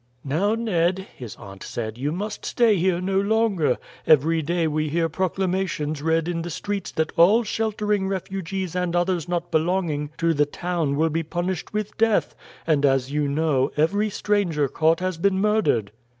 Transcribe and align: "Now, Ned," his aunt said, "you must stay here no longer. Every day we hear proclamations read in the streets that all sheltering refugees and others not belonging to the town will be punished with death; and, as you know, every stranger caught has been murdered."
"Now, 0.23 0.55
Ned," 0.55 1.05
his 1.15 1.35
aunt 1.35 1.61
said, 1.61 1.95
"you 1.95 2.11
must 2.11 2.43
stay 2.43 2.75
here 2.75 2.99
no 2.99 3.21
longer. 3.21 3.77
Every 4.07 4.41
day 4.41 4.65
we 4.65 4.89
hear 4.89 5.07
proclamations 5.09 6.01
read 6.01 6.27
in 6.27 6.41
the 6.41 6.49
streets 6.49 6.89
that 6.93 7.11
all 7.19 7.43
sheltering 7.43 8.07
refugees 8.07 8.75
and 8.75 8.95
others 8.95 9.29
not 9.29 9.51
belonging 9.51 10.09
to 10.17 10.33
the 10.33 10.47
town 10.47 10.95
will 10.95 11.11
be 11.11 11.21
punished 11.21 11.71
with 11.71 11.95
death; 11.99 12.33
and, 12.65 12.83
as 12.83 13.11
you 13.11 13.27
know, 13.27 13.69
every 13.77 14.09
stranger 14.09 14.67
caught 14.67 15.01
has 15.01 15.19
been 15.19 15.39
murdered." 15.39 15.91